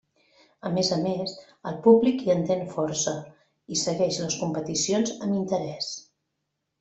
[0.67, 1.33] A més a més,
[1.71, 3.13] el públic hi entén força
[3.75, 5.91] i segueix les competicions amb interès.